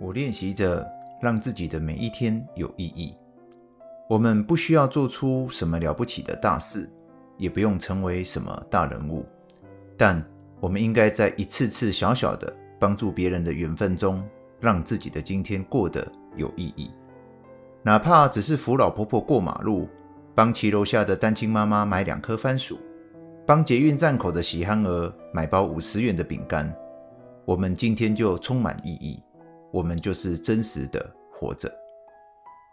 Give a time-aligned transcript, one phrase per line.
[0.00, 0.86] 我练习着
[1.20, 3.14] 让自己的每一天有意义。
[4.08, 6.88] 我们不需要做出什么了不起的大事，
[7.36, 9.26] 也不用成为什么大人物，
[9.96, 10.24] 但
[10.60, 14.26] 我们应该在一次次小小的帮助别人的缘分中，
[14.60, 16.06] 让自己的今天过得
[16.36, 16.90] 有意义。
[17.82, 19.88] 哪怕只是扶老婆婆过马路，
[20.34, 22.78] 帮骑楼下的单亲妈妈买两颗番薯，
[23.46, 26.72] 帮捷运站口的喜憨儿买包五十元的饼干，
[27.44, 29.22] 我们今天就充满意义。
[29.70, 31.72] 我们就是真实的活着。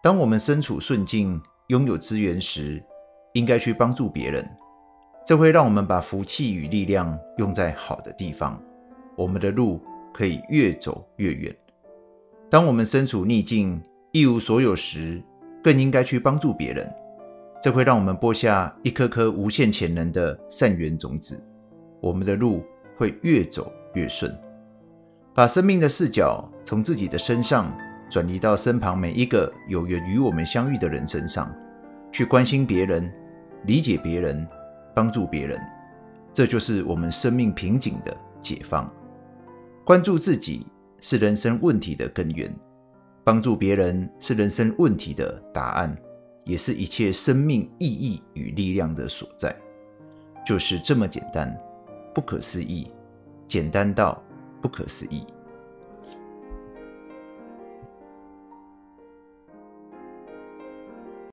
[0.02, 2.84] 当我们身处顺境、拥有资源时，
[3.34, 4.48] 应该去帮助别人，
[5.26, 8.62] 这会让我们把福气与力量用在好的地方，
[9.16, 9.82] 我们的路
[10.14, 11.54] 可以越走越远。
[12.50, 15.22] 当我们身处逆境、一无所有时，
[15.64, 16.90] 更应该去帮助别人，
[17.62, 21.44] 这会让我们播下一颗颗无限潜能的善缘种子，
[22.00, 22.64] 我们的路
[22.96, 24.32] 会越走越顺。
[25.36, 27.70] 把生命的视角从自己的身上
[28.10, 31.54] 转移到身旁每一个有缘与我们相遇的人身上，
[32.10, 33.12] 去关心别人、
[33.66, 34.48] 理解别人、
[34.96, 35.60] 帮助别人，
[36.32, 38.90] 这就是我们生命瓶颈的解放。
[39.84, 40.66] 关注自己
[41.02, 42.56] 是人生问题的根源，
[43.26, 45.94] 帮助别人是人生问题的答案，
[46.46, 49.54] 也是一切生命意义与力量的所在。
[50.46, 51.54] 就是这么简单，
[52.14, 52.90] 不可思议，
[53.50, 54.18] 简单到。
[54.62, 55.24] 不可思议。